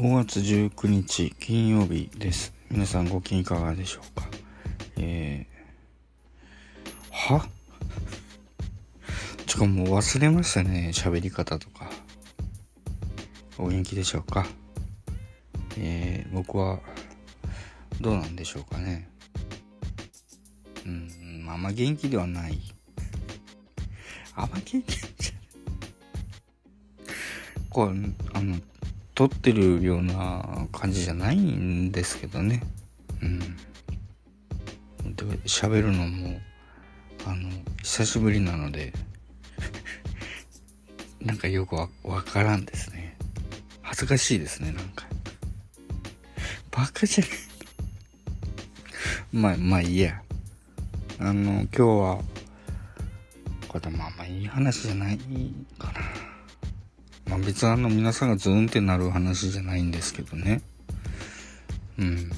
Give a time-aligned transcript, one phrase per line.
[0.00, 2.54] 5月19日金曜日です。
[2.70, 4.26] 皆さんご機嫌いかがでしょうか？
[4.96, 7.46] えー、は？
[9.44, 10.92] ちょ、かもう忘れましたね。
[10.94, 11.90] 喋り方とか。
[13.58, 14.46] お元気でしょうか？
[15.76, 16.80] えー、僕は、
[18.00, 19.06] どうなんでしょうかね。
[20.86, 22.58] うん、あんま元気ではない。
[24.34, 25.08] あんま元気じゃ
[27.68, 27.94] こう、
[28.32, 28.56] あの、
[29.20, 32.62] 撮ってるような感じじゃないんですけどね。
[33.20, 33.38] うん。
[35.14, 36.40] で喋るのも、
[37.26, 37.50] あの、
[37.82, 38.94] 久しぶりなので、
[41.20, 43.18] なんかよくわわからんですね。
[43.82, 45.06] 恥ずかしいですね、なんか。
[46.70, 47.30] バカじゃね
[49.34, 50.22] えまあ、まあいいや。
[51.18, 52.24] あの、今日は、
[53.68, 55.18] これまあまあいい話じゃない
[55.78, 55.89] かな。
[57.44, 60.62] 別にあの皆さんがズーンってなる話じゃないんですけどね。
[61.98, 62.30] うん。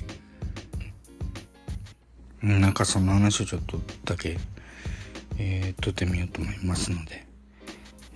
[2.61, 4.39] なんかその話をちょっとだけ、
[5.39, 7.27] えー、撮ってみようと思いますので。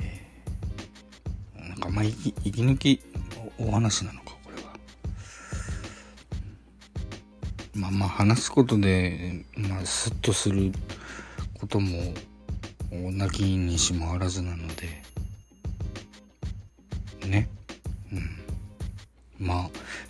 [0.00, 3.00] えー、なんかまあ息抜き
[3.58, 4.72] おお話なのか、これは。
[7.74, 10.72] まあまあ話すことで、まあスッとする
[11.54, 12.14] ことも、
[12.90, 15.05] なきにしもあらずなので、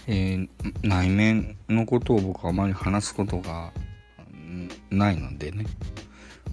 [0.07, 0.49] えー
[0.83, 3.73] 内面のことを僕はあまり話すことが
[4.91, 5.67] ないのでね。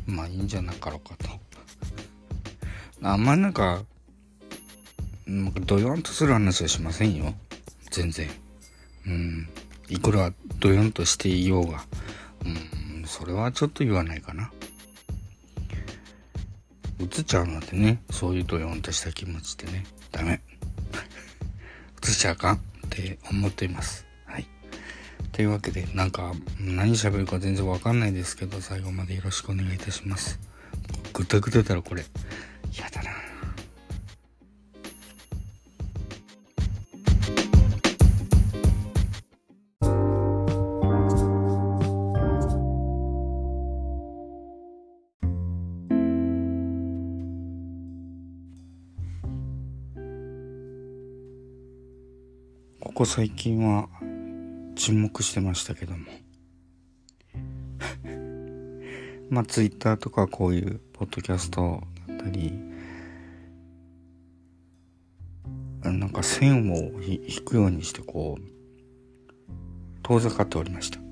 [0.05, 1.29] まあいいんじゃなかろうかと。
[3.01, 3.83] あんまりなんか、
[5.25, 7.33] なんかドヨンとする話はしませんよ。
[7.91, 8.29] 全然。
[9.05, 9.49] うん。
[9.89, 11.85] いくらドヨンとしていようが。
[12.45, 12.49] う
[13.01, 14.51] ん、それはちょっと言わないかな。
[16.99, 20.41] 映っちゃうのでね、そういうドヨンとした気持ちってね、ダメ。
[22.05, 22.61] 映っちゃあかん
[22.93, 24.05] って思っています。
[24.25, 24.45] はい。
[25.31, 30.39] というわけで、なんか、何喋るか全然わかんないですけど、最後までよろしくお願いいたします。
[31.11, 32.03] ぐたぐただろ、これ。
[32.77, 33.22] やだな。
[52.83, 53.87] ここ最近は
[54.75, 55.99] 沈黙してましたけども。
[59.31, 62.51] まあツイッターとかこういうポッドキャストだったり
[65.81, 68.41] なんか線を引くようにしてこう
[70.03, 70.99] 遠ざかっておりました。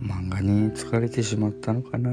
[0.00, 2.12] 漫画に疲れてしまったのかな。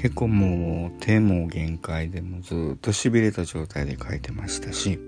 [0.00, 4.98] 結構もう手も限界でもずっと痺れた状態で書いてましたし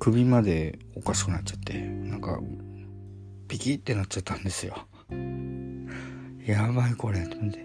[0.00, 2.40] 首までおかしくなっちゃってなんか
[3.46, 4.88] ピキってなっちゃったんですよ。
[6.44, 7.64] やばいこれと思って。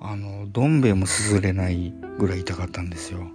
[0.00, 3.28] あのどん兵衛もすすれないぐらい痛かったんですよ。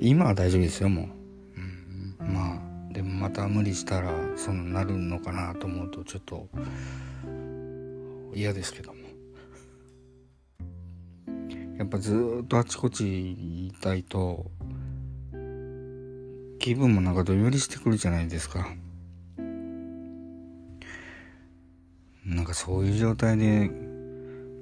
[0.00, 6.48] 今は大丈夫ですよもう、うん、まあでもまた無理したらそのなるのかなと思うとちょっと
[8.38, 8.98] 嫌ですけども。
[11.76, 14.50] やっぱずっとあちこち痛いと
[16.58, 18.68] 気分もなんかどんよりしてくるじゃないですか。
[22.24, 23.70] なんかそういう状態で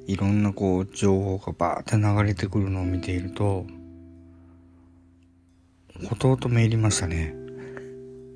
[0.06, 3.66] いろんなこう情報がバーって流れてくるのを見ていると
[6.08, 7.34] ほとほとめいりましたね。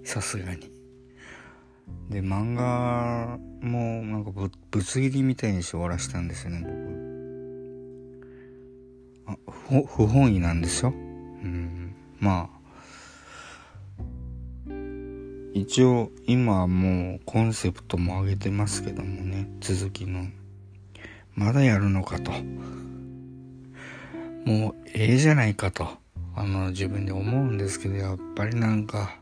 [0.05, 0.80] さすがに。
[2.09, 6.61] で漫画もなんかぶぶつ切りみたいにして終わらしたんですよね
[9.27, 9.35] 僕。
[9.35, 11.95] あ不不本意なんですようん。
[12.19, 12.61] まあ。
[15.53, 20.27] 一応今はもうコンセプトも上げてますけどもね続きの。
[21.35, 22.33] まだやるのかと。
[24.45, 25.89] もうええじゃないかと
[26.35, 29.20] あの自分で思うんですけどやっぱりなんか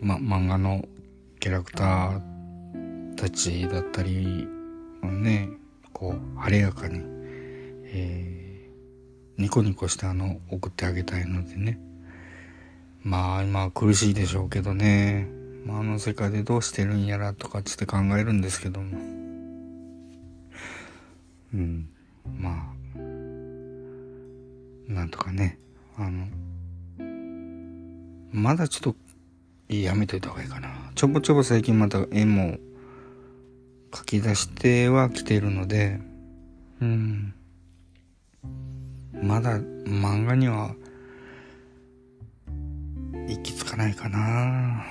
[0.00, 0.88] ま、漫画の
[1.40, 4.48] キャラクターたちだったり、
[5.02, 5.50] ね、
[5.92, 7.00] こう、晴れやかに、
[7.84, 11.78] えー、ニコニコしてあの、送ってあげたいのでね。
[13.02, 15.28] まあ、今は苦しいでしょうけどね。
[15.66, 18.98] まあ、あの世界でどうしてるんやらとかつって考えるんですけども。
[21.52, 21.88] うん。
[22.38, 22.98] まあ、
[24.90, 25.58] なんとかね、
[25.98, 26.26] あの、
[28.32, 28.96] まだちょっと
[29.70, 30.68] やめといた方がいいかな。
[30.94, 32.58] ちょぼちょぼ最近また絵も
[33.94, 36.00] 書き出してはきているので、
[36.80, 37.34] うん。
[39.22, 40.74] まだ漫画には
[43.28, 44.84] 行き着かないかな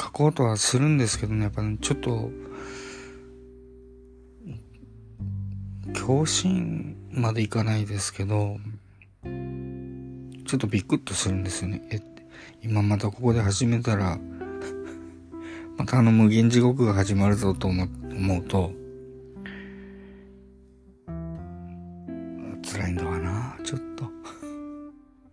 [0.00, 2.30] 書こうとはするんですけどねやっぱちょっと
[5.92, 8.56] 強心までいかないですけど
[9.24, 12.00] ちょっとビクッとするんですよねえ
[12.62, 14.18] 今またここで始めたら
[15.76, 18.72] またあの無限地獄が始まるぞと思うと
[22.72, 24.10] 辛いんだわなちょっと。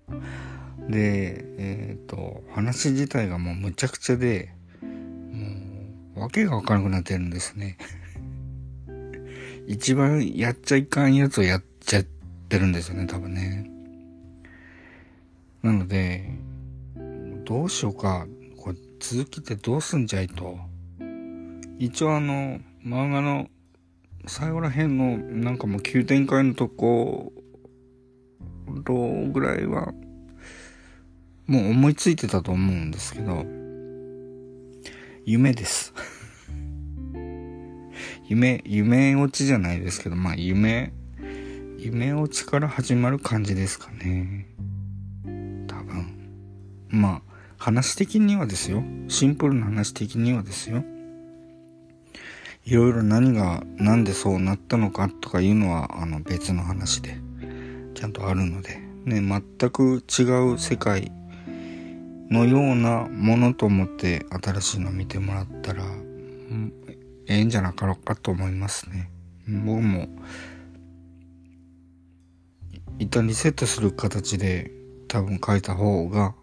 [0.89, 4.49] でえっ、ー、と話自体がもうむちゃくちゃで
[4.81, 7.77] もう訳がわからなくなってるんですね。
[9.67, 12.03] 一番やっちゃいかんやつをやっちゃっ
[12.49, 13.69] てるんですよね多分ね。
[15.61, 16.29] なので
[17.49, 18.27] どうしようか。
[18.57, 20.59] これ続きってどうすんじゃいと。
[21.79, 23.47] 一応あの漫画の
[24.27, 27.33] 最後ら辺のなんかもう急展開のとこ
[28.67, 29.93] ろぐらいは
[31.47, 33.43] もう思いついてたと思うんですけど。
[35.25, 35.91] 夢です。
[38.29, 40.93] 夢夢落ちじゃないですけどまあ夢
[41.79, 44.45] 夢落ちから始まる感じですかね。
[47.59, 48.83] 話的にはですよ。
[49.09, 50.83] シンプルな話的にはですよ。
[52.65, 57.17] いろいろ何が何でそうなったのかとかいうのはあの別の話で
[57.95, 60.23] ちゃんとあるので、ね、全く違
[60.53, 61.11] う世界
[62.29, 66.73] のようなものと思って新しいの見てもらったら、うん、
[67.27, 69.09] ええんじゃなかろうかと思いますね。
[69.47, 70.07] 僕も
[72.99, 74.71] 一旦リセットする形で
[75.07, 76.35] 多分書いた方が、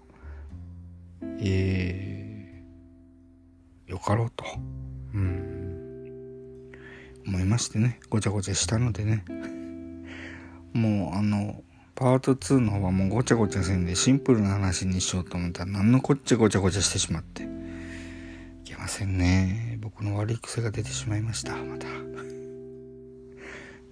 [1.41, 4.44] えー、よかろうと。
[5.15, 6.73] うん。
[7.27, 9.25] 思いましてねごちゃごちゃしたのでね。
[10.73, 11.62] もうあの
[11.94, 17.44] パート2の方はもうごちゃごちゃせんでシンプルな話にしようと思ったら何のこっちゃごちゃごちゃしてしまって。
[17.44, 17.47] い
[18.65, 19.79] けませんね。
[19.81, 21.56] 僕の悪い癖が出てしまいました。
[21.56, 21.87] また。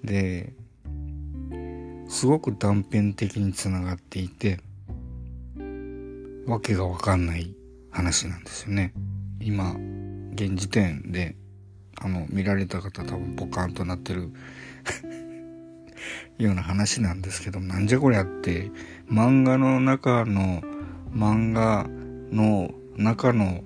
[0.05, 0.52] で
[2.08, 4.61] すごく断片的につながっていて
[6.46, 7.55] わけがわかんない
[7.91, 8.93] 話なんですよね
[9.41, 9.76] 今
[10.35, 11.37] 現時点で
[12.00, 14.31] あの、見られた方多分ポカンとなってる
[16.38, 18.70] ような話なんですけど、なんじゃこりゃって、
[19.08, 20.62] 漫画の中の、
[21.12, 21.88] 漫画
[22.31, 23.62] の中の、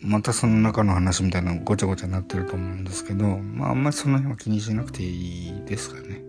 [0.00, 6.24] またその中の話みたいなごちゃごちゃになってると思うんですけど、まああんまりその辺は気にしなくていいですかね。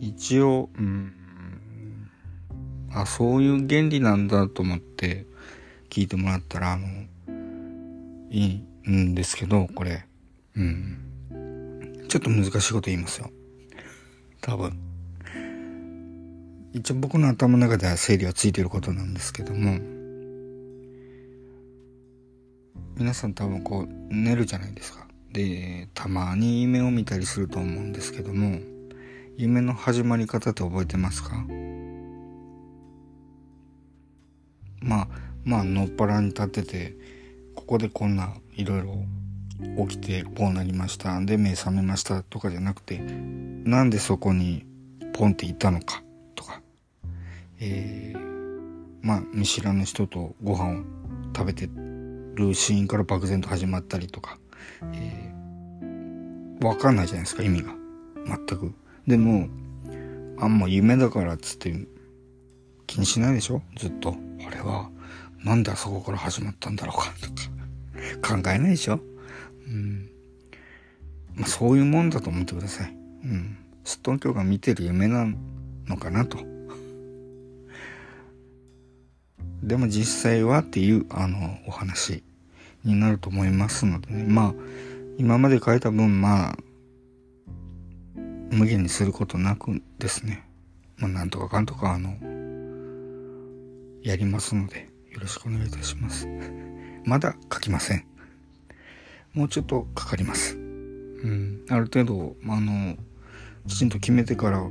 [0.00, 1.12] 一応、うん、
[2.92, 5.26] あ、そういう原理なんだと思って
[5.88, 6.86] 聞いてもらったら、あの、
[8.30, 10.04] いいんですけど、これ。
[10.56, 10.98] うん。
[12.08, 13.30] ちょっと難しいこと言いますよ。
[14.40, 14.78] 多分。
[16.72, 19.78] 一応僕の頭の中では整理はついてることなんですけども、
[22.96, 25.06] 皆さん多分こう寝るじゃないですか。
[25.32, 28.58] で、たまに夢を見たりすると思うんですけども、
[29.36, 31.44] 夢の始まり方って覚えてますか？
[34.80, 35.08] まあ、
[35.44, 36.96] まあ、のっぱらに立ってて、
[37.54, 39.04] ここでこんないろいろ
[39.86, 44.64] 起きてこうなりましたで目覚めましたとかじゃなくてなんでそこに
[45.12, 46.02] ポンっていたのか
[46.34, 46.62] とか。
[47.62, 50.82] えー、まあ見知らぬ人とご飯を
[51.36, 51.68] 食べて
[52.34, 54.38] るシーンから漠然と始まったりとか、
[54.94, 57.74] えー、わかんないじゃないですか意味が。
[58.26, 58.72] 全く。
[59.06, 59.48] でも
[60.38, 61.86] あんま夢だからっつって
[62.90, 63.62] 気にしないでしょ？
[63.76, 64.90] ずっとあれは
[65.44, 67.12] なんであそこから始まったんだろうか？
[68.20, 68.98] とか、考えないでしょ？
[69.68, 70.10] うん。
[71.36, 72.90] まあ、そういうもんだと思ってください。
[72.90, 73.56] うん。
[73.84, 75.24] すっとんきょうが見てる夢な
[75.86, 76.38] のかなと。
[79.62, 82.24] でも実際はっていう、あの、お話
[82.82, 84.24] になると思いますのでね。
[84.26, 84.54] まあ、
[85.16, 86.56] 今まで書いた分、まあ、
[88.50, 90.44] 無限にすることなくですね。
[90.96, 92.16] まあ、なんとかかんとか、あの、
[94.02, 94.88] やりますので。
[95.12, 96.28] よろしくお願いいたします。
[97.04, 98.04] まだ書きません。
[99.34, 100.56] もうちょっとかかります。
[100.56, 101.64] うん。
[101.68, 102.96] ある程度、あの、
[103.66, 104.64] きちんと決めてから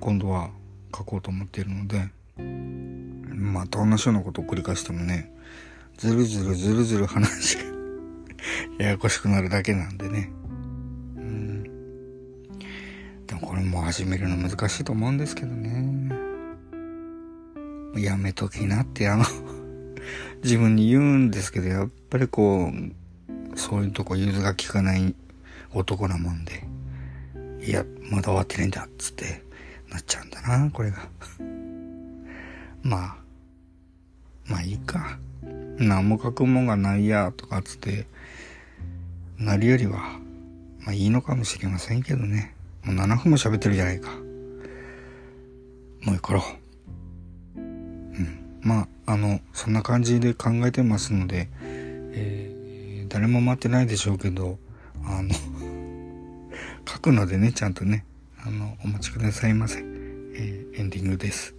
[0.00, 0.50] 今度は
[0.94, 2.08] 書こうと思っているので、
[3.34, 5.32] また同じようなことを繰り返してもね、
[5.96, 7.62] ずるずるずるずる話が
[8.84, 10.30] ややこしくなるだけなんでね。
[11.16, 11.62] うん。
[13.26, 16.07] でもこれもう始めるの難しいと思うんですけどね。
[17.98, 19.24] やめときなってあの
[20.42, 25.14] 自分に言うんですけど、やっぱりこう、そういうとこ融通が利かない
[25.72, 26.64] 男なもんで、
[27.60, 29.42] いや、まだ終わってないんだ、っつって
[29.90, 31.08] なっちゃうんだな、これが。
[32.82, 33.16] まあ、
[34.46, 35.18] まあいいか。
[35.78, 38.06] 何も書くもんがないや、とかっつって、
[39.38, 40.18] なるよりは、
[40.80, 42.54] まあいいのかもしれませんけどね。
[42.84, 44.10] もう7分も喋ってるじゃないか。
[46.02, 46.42] もういいからう。
[48.60, 54.58] まあ、あの、そんな感じで考えてますので、えー、誰も待ってないでしょうけど、
[55.04, 55.34] あの
[56.86, 58.04] 書くのでね、ちゃんとね、
[58.38, 59.80] あの、お待ちくださいませ。
[59.80, 61.57] えー、エンディングです。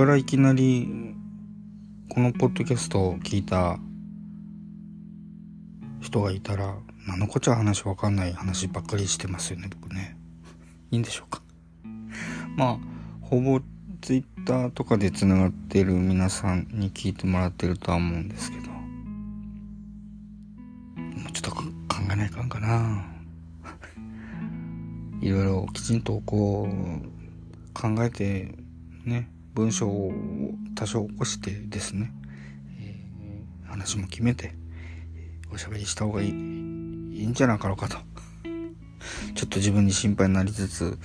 [0.00, 1.14] からいきなり
[2.08, 3.78] このポッドキャストを聞いた
[6.00, 6.74] 人がいたら
[7.06, 10.16] 何のこっちゃ話わかんない話ばっかりしてますよね僕ね。
[10.90, 11.42] いいんでしょうか？
[12.56, 12.78] まあ
[13.20, 13.60] ほぼ
[14.00, 18.78] ツイッターとかでつながってる皆さんに聞いてもらってるとは思うんですけども
[21.28, 21.62] うちょっと考
[22.10, 23.04] えないかんかな。
[25.20, 28.54] いろいろきちんとこう考えて
[29.04, 30.12] ね文章を
[30.74, 32.12] 多少起こしてですね、
[32.80, 34.54] えー、話も決めて、
[35.52, 36.34] おしゃべりした方がいい、いい
[37.26, 37.96] んじゃなかろうかと。
[39.34, 40.98] ちょっと自分に心配になりつつ、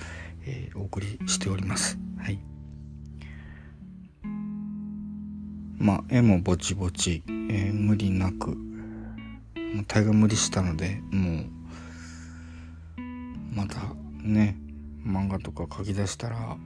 [0.44, 1.98] えー、お送りしております。
[2.18, 2.38] はい。
[5.78, 8.54] まあ、絵もぼちぼち、えー、無理なく、も
[9.82, 11.46] う大概無理したので、もう、
[13.54, 13.80] また
[14.22, 14.56] ね、
[15.04, 16.56] 漫画とか書き出したら、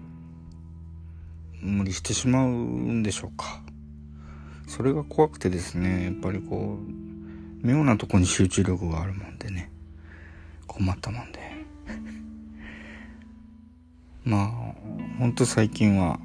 [1.60, 3.62] 無理してしまうんでしょうか。
[4.66, 9.70] それが怖くてですね、やっぱりこう、妙なとこに集中力があるもんでね、
[10.66, 11.38] 困ったもんで。
[14.24, 14.74] まあ、
[15.18, 16.18] ほんと最近は、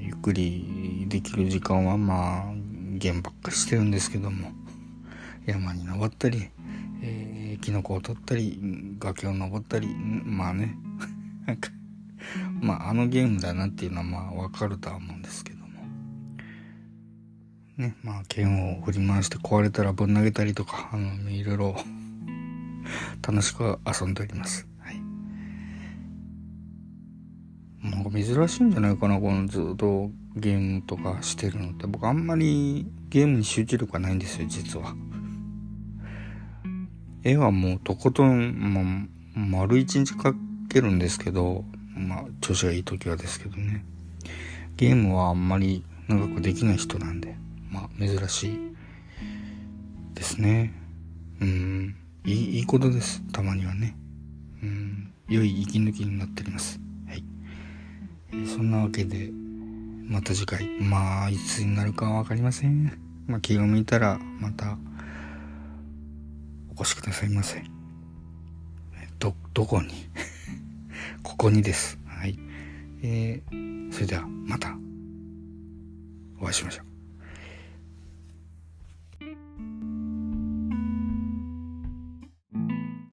[0.00, 2.54] ゆっくりできる時間はまあ、
[2.98, 4.52] ゲームばっかりしてるんですけども、
[5.44, 6.48] 山に登ったり、
[7.02, 8.58] えー、キノコを取ったり、
[8.98, 10.76] 崖を登ったり、まあね、
[11.46, 11.70] なんか、
[12.64, 15.64] まあ、あのゲームだなっていうのはまあわかるとは思うんですけども。
[17.76, 21.76] ね、まあ、剣を振り回して壊れたらぶん投げたりとか、あの、いろいろ
[23.26, 24.66] 楽しく遊んでおります。
[24.78, 25.00] はい。
[27.82, 31.86] なんか珍しいんじゃないかな、このずっとゲームとかしてるのって。
[31.86, 34.96] 僕あんまりゲームに集中力がないんですよ、実は。
[37.24, 40.34] 絵はもうとことん、まあ、丸一日描
[40.70, 43.84] けるんですけど、まあ、調子がいい時はですけどね。
[44.76, 47.36] ゲームはあんまり長くできない人なんで、
[47.70, 48.58] まあ、珍しい
[50.14, 50.72] ですね。
[51.40, 53.22] うん、いい、いいことです。
[53.32, 53.96] たまにはね。
[54.62, 56.80] うん、良い息抜きになっております。
[57.06, 57.24] はい。
[58.46, 59.30] そんなわけで、
[60.06, 60.68] また次回。
[60.80, 62.98] まあ、いつになるかはわかりません。
[63.26, 64.78] まあ、気が向いたら、また、
[66.76, 67.62] お越しくださいませ。
[69.18, 69.88] ど、どこに？
[71.34, 71.98] ここにです。
[72.06, 72.38] はい。
[73.02, 74.78] えー、それではまた
[76.40, 76.93] お会いしましょう。